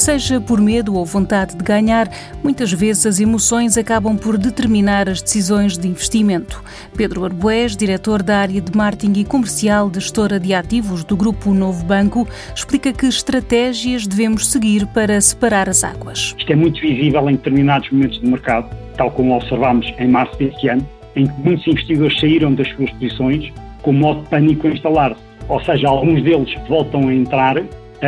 Seja 0.00 0.40
por 0.40 0.58
medo 0.62 0.94
ou 0.94 1.04
vontade 1.04 1.54
de 1.54 1.62
ganhar, 1.62 2.08
muitas 2.42 2.72
vezes 2.72 3.04
as 3.04 3.20
emoções 3.20 3.76
acabam 3.76 4.16
por 4.16 4.38
determinar 4.38 5.10
as 5.10 5.20
decisões 5.20 5.76
de 5.76 5.86
investimento. 5.86 6.64
Pedro 6.96 7.22
Arbués, 7.22 7.76
diretor 7.76 8.22
da 8.22 8.38
área 8.38 8.62
de 8.62 8.74
marketing 8.74 9.20
e 9.20 9.24
comercial 9.26 9.90
de 9.90 10.00
gestora 10.00 10.40
de 10.40 10.54
ativos 10.54 11.04
do 11.04 11.14
Grupo 11.14 11.52
Novo 11.52 11.84
Banco, 11.84 12.26
explica 12.56 12.94
que 12.94 13.04
estratégias 13.04 14.06
devemos 14.06 14.50
seguir 14.50 14.86
para 14.86 15.20
separar 15.20 15.68
as 15.68 15.84
águas. 15.84 16.34
Isto 16.38 16.50
é 16.50 16.56
muito 16.56 16.80
visível 16.80 17.28
em 17.28 17.36
determinados 17.36 17.90
momentos 17.90 18.16
do 18.20 18.30
mercado, 18.30 18.74
tal 18.96 19.10
como 19.10 19.36
observámos 19.36 19.92
em 19.98 20.08
março 20.08 20.34
deste 20.38 20.66
ano, 20.66 20.88
em 21.14 21.26
que 21.26 21.40
muitos 21.42 21.66
investidores 21.66 22.18
saíram 22.18 22.54
das 22.54 22.70
suas 22.70 22.90
posições 22.92 23.52
com 23.82 23.92
modo 23.92 24.22
de 24.22 24.30
pânico 24.30 24.66
a 24.66 24.70
instalar-se. 24.70 25.20
Ou 25.46 25.62
seja, 25.62 25.88
alguns 25.88 26.22
deles 26.22 26.54
voltam 26.66 27.06
a 27.06 27.14
entrar, 27.14 27.62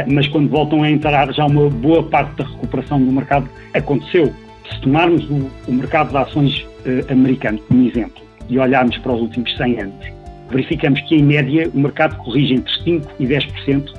mas 0.08 0.26
quando 0.28 0.48
voltam 0.48 0.82
a 0.82 0.90
entrar 0.90 1.32
já 1.32 1.44
uma 1.46 1.68
boa 1.68 2.02
parte 2.02 2.36
da 2.36 2.44
recuperação 2.44 3.00
do 3.00 3.12
mercado 3.12 3.48
aconteceu. 3.74 4.32
Se 4.70 4.80
tomarmos 4.80 5.28
o, 5.28 5.50
o 5.68 5.72
mercado 5.72 6.10
de 6.10 6.16
ações 6.16 6.66
eh, 6.86 7.04
americano 7.12 7.58
como 7.68 7.86
exemplo 7.86 8.22
e 8.48 8.58
olharmos 8.58 8.96
para 8.98 9.12
os 9.12 9.20
últimos 9.20 9.54
100 9.56 9.80
anos, 9.80 10.06
verificamos 10.50 11.00
que 11.02 11.16
em 11.16 11.22
média 11.22 11.70
o 11.74 11.78
mercado 11.78 12.16
corrige 12.16 12.54
entre 12.54 12.72
5% 12.84 13.06
e 13.18 13.26
10% 13.26 13.92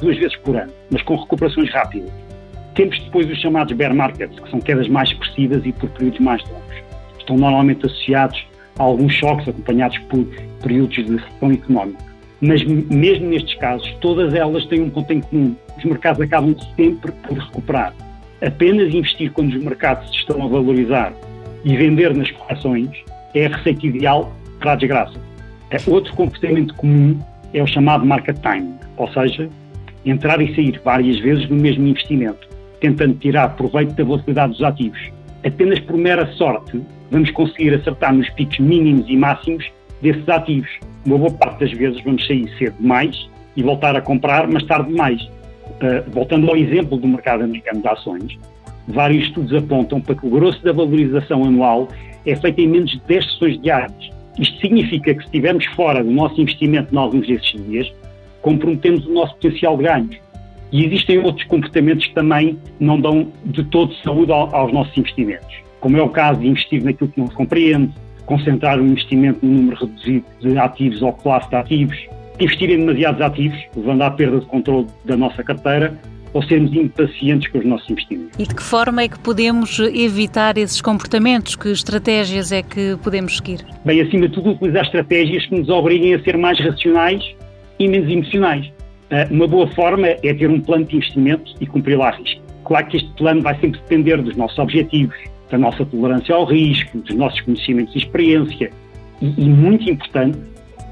duas 0.00 0.16
vezes 0.16 0.36
por 0.36 0.56
ano, 0.56 0.72
mas 0.90 1.02
com 1.02 1.16
recuperações 1.16 1.70
rápidas. 1.72 2.10
Temos 2.74 2.98
depois 3.00 3.28
os 3.30 3.38
chamados 3.38 3.72
bear 3.76 3.94
markets, 3.94 4.38
que 4.38 4.50
são 4.50 4.60
quedas 4.60 4.88
mais 4.88 5.10
expressivas 5.10 5.64
e 5.64 5.72
por 5.72 5.90
períodos 5.90 6.20
mais 6.20 6.42
longos. 6.44 6.76
Estão 7.18 7.36
normalmente 7.36 7.86
associados 7.86 8.42
a 8.78 8.82
alguns 8.82 9.12
choques 9.12 9.48
acompanhados 9.48 9.98
por 9.98 10.24
períodos 10.62 10.94
de 10.94 11.16
recessão 11.16 11.52
económica. 11.52 12.04
Mas 12.40 12.64
mesmo 12.64 13.28
nestes 13.28 13.54
casos, 13.56 13.92
todas 14.00 14.32
elas 14.34 14.64
têm 14.66 14.80
um 14.80 14.90
ponto 14.90 15.12
em 15.12 15.20
comum. 15.20 15.54
Os 15.76 15.84
mercados 15.84 16.20
acabam 16.20 16.56
sempre 16.74 17.12
por 17.12 17.36
recuperar. 17.36 17.94
Apenas 18.40 18.94
investir 18.94 19.30
quando 19.32 19.54
os 19.54 19.62
mercados 19.62 20.08
se 20.10 20.16
estão 20.16 20.42
a 20.42 20.48
valorizar 20.48 21.12
e 21.64 21.76
vender 21.76 22.14
nas 22.14 22.30
correções 22.30 22.88
é 23.34 23.46
a 23.46 23.56
receita 23.56 23.86
ideal 23.86 24.32
para 24.58 24.72
a 24.72 24.76
desgraça. 24.76 25.18
É, 25.70 25.76
outro 25.86 26.14
comportamento 26.14 26.74
comum 26.74 27.18
é 27.52 27.62
o 27.62 27.66
chamado 27.66 28.06
market 28.06 28.36
time, 28.40 28.74
ou 28.96 29.08
seja, 29.12 29.48
entrar 30.04 30.40
e 30.40 30.54
sair 30.54 30.80
várias 30.82 31.18
vezes 31.18 31.48
no 31.48 31.56
mesmo 31.56 31.86
investimento, 31.86 32.48
tentando 32.80 33.14
tirar 33.14 33.50
proveito 33.50 33.92
da 33.94 34.04
volatilidade 34.04 34.52
dos 34.52 34.62
ativos. 34.62 35.00
Apenas 35.44 35.78
por 35.80 35.96
mera 35.96 36.26
sorte, 36.32 36.80
vamos 37.10 37.30
conseguir 37.30 37.74
acertar 37.74 38.14
nos 38.14 38.28
picos 38.30 38.58
mínimos 38.58 39.06
e 39.08 39.16
máximos 39.16 39.70
desses 40.00 40.28
ativos. 40.28 40.70
Uma 41.04 41.18
boa 41.18 41.30
parte 41.30 41.60
das 41.60 41.72
vezes 41.72 42.02
vamos 42.02 42.26
sair 42.26 42.48
cedo 42.58 42.76
demais 42.78 43.28
e 43.56 43.62
voltar 43.62 43.96
a 43.96 44.00
comprar, 44.00 44.46
mas 44.48 44.62
tarde 44.64 44.90
demais. 44.90 45.22
Uh, 45.22 46.10
voltando 46.10 46.48
ao 46.48 46.56
exemplo 46.56 46.98
do 46.98 47.06
mercado 47.06 47.44
americano 47.44 47.80
de 47.80 47.88
ações, 47.88 48.38
vários 48.86 49.24
estudos 49.26 49.54
apontam 49.54 50.00
para 50.00 50.14
que 50.14 50.26
o 50.26 50.30
grosso 50.30 50.62
da 50.62 50.72
valorização 50.72 51.44
anual 51.44 51.88
é 52.26 52.36
feito 52.36 52.60
em 52.60 52.68
menos 52.68 52.90
de 52.90 53.00
10 53.06 53.24
sessões 53.32 53.60
diárias. 53.60 54.10
Isto 54.38 54.60
significa 54.60 55.14
que 55.14 55.20
se 55.20 55.26
estivermos 55.26 55.64
fora 55.76 56.04
do 56.04 56.10
nosso 56.10 56.40
investimento 56.40 56.94
em 56.94 56.98
alguns 56.98 57.26
desses 57.26 57.52
dias, 57.66 57.92
comprometemos 58.42 59.06
o 59.06 59.12
nosso 59.12 59.34
potencial 59.34 59.76
de 59.76 59.84
ganhos. 59.84 60.16
E 60.72 60.84
existem 60.84 61.18
outros 61.18 61.46
comportamentos 61.46 62.06
que 62.06 62.14
também 62.14 62.58
não 62.78 63.00
dão 63.00 63.28
de 63.44 63.64
todo 63.64 63.92
saúde 63.96 64.32
aos 64.32 64.72
nossos 64.72 64.96
investimentos, 64.96 65.52
como 65.80 65.96
é 65.96 66.02
o 66.02 66.08
caso 66.08 66.40
de 66.40 66.48
investir 66.48 66.82
naquilo 66.82 67.10
que 67.10 67.18
não 67.18 67.26
se 67.26 67.34
compreende, 67.34 67.92
concentrar 68.26 68.78
o 68.78 68.86
investimento 68.86 69.44
num 69.44 69.54
número 69.54 69.86
reduzido 69.86 70.24
de 70.40 70.58
ativos 70.58 71.02
ou 71.02 71.12
classe 71.12 71.48
de 71.48 71.56
ativos, 71.56 71.98
investir 72.38 72.70
em 72.70 72.78
demasiados 72.78 73.20
ativos, 73.20 73.58
levando 73.76 74.02
à 74.02 74.10
perda 74.10 74.40
de 74.40 74.46
controle 74.46 74.86
da 75.04 75.16
nossa 75.16 75.42
carteira, 75.42 75.98
ou 76.32 76.42
sermos 76.42 76.72
impacientes 76.72 77.50
com 77.50 77.58
os 77.58 77.64
nossos 77.64 77.90
investimentos. 77.90 78.38
E 78.38 78.46
de 78.46 78.54
que 78.54 78.62
forma 78.62 79.02
é 79.02 79.08
que 79.08 79.18
podemos 79.18 79.78
evitar 79.80 80.56
esses 80.56 80.80
comportamentos? 80.80 81.56
Que 81.56 81.70
estratégias 81.70 82.52
é 82.52 82.62
que 82.62 82.96
podemos 83.02 83.36
seguir? 83.36 83.64
Bem, 83.84 84.00
acima 84.00 84.28
de 84.28 84.34
tudo, 84.34 84.50
utilizar 84.50 84.84
estratégias 84.84 85.46
que 85.46 85.58
nos 85.58 85.68
obriguem 85.68 86.14
a 86.14 86.22
ser 86.22 86.36
mais 86.36 86.58
racionais 86.60 87.22
e 87.78 87.88
menos 87.88 88.08
emocionais. 88.10 88.70
Ah, 89.10 89.26
uma 89.30 89.48
boa 89.48 89.66
forma 89.68 90.06
é 90.06 90.34
ter 90.34 90.48
um 90.48 90.60
plano 90.60 90.84
de 90.84 90.96
investimento 90.96 91.52
e 91.60 91.66
cumprir 91.66 91.98
lá 91.98 92.10
a 92.10 92.12
risco. 92.12 92.40
Claro 92.64 92.86
que 92.86 92.98
este 92.98 93.10
plano 93.14 93.42
vai 93.42 93.58
sempre 93.58 93.80
depender 93.80 94.22
dos 94.22 94.36
nossos 94.36 94.56
objetivos, 94.58 95.16
da 95.50 95.58
nossa 95.58 95.84
tolerância 95.84 96.34
ao 96.34 96.44
risco, 96.44 96.98
dos 96.98 97.14
nossos 97.16 97.40
conhecimentos 97.40 97.94
e 97.94 97.98
experiência. 97.98 98.70
E, 99.20 99.26
e 99.26 99.48
muito 99.48 99.88
importante 99.90 100.38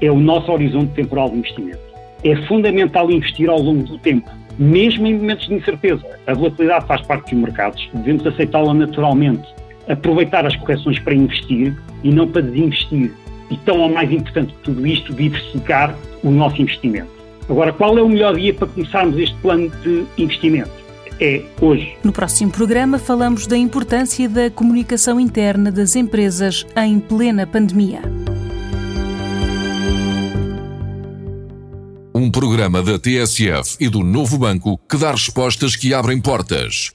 é 0.01 0.11
o 0.11 0.19
nosso 0.19 0.51
horizonte 0.51 0.93
temporal 0.93 1.29
de 1.29 1.37
investimento. 1.37 1.79
É 2.23 2.35
fundamental 2.47 3.09
investir 3.09 3.49
ao 3.49 3.59
longo 3.59 3.83
do 3.83 3.97
tempo, 3.99 4.29
mesmo 4.57 5.07
em 5.07 5.15
momentos 5.15 5.47
de 5.47 5.53
incerteza. 5.53 6.05
A 6.27 6.33
volatilidade 6.33 6.85
faz 6.85 7.01
parte 7.01 7.33
dos 7.33 7.43
mercados, 7.43 7.89
devemos 7.93 8.25
aceitá-la 8.27 8.73
naturalmente. 8.73 9.47
Aproveitar 9.87 10.45
as 10.45 10.55
correções 10.55 10.99
para 10.99 11.15
investir 11.15 11.75
e 12.03 12.11
não 12.11 12.27
para 12.27 12.43
desinvestir. 12.43 13.11
E 13.49 13.57
tão 13.57 13.79
ou 13.79 13.89
mais 13.89 14.11
importante 14.11 14.53
que 14.53 14.59
tudo 14.59 14.85
isto, 14.85 15.11
diversificar 15.13 15.95
o 16.23 16.29
nosso 16.29 16.61
investimento. 16.61 17.09
Agora, 17.49 17.73
qual 17.73 17.97
é 17.97 18.01
o 18.01 18.07
melhor 18.07 18.35
dia 18.35 18.53
para 18.53 18.67
começarmos 18.67 19.17
este 19.17 19.35
plano 19.37 19.71
de 19.81 20.05
investimento? 20.19 20.78
É 21.19 21.43
hoje. 21.59 21.95
No 22.03 22.11
próximo 22.11 22.51
programa 22.51 22.97
falamos 22.97 23.45
da 23.45 23.57
importância 23.57 24.27
da 24.29 24.49
comunicação 24.49 25.19
interna 25.19 25.71
das 25.71 25.95
empresas 25.95 26.65
em 26.75 26.99
plena 26.99 27.45
pandemia. 27.45 28.01
Um 32.13 32.29
programa 32.29 32.81
da 32.81 32.99
TSF 32.99 33.77
e 33.79 33.87
do 33.87 34.03
Novo 34.03 34.37
Banco 34.37 34.79
que 34.89 34.97
dá 34.97 35.11
respostas 35.11 35.75
que 35.75 35.93
abrem 35.93 36.19
portas. 36.19 36.91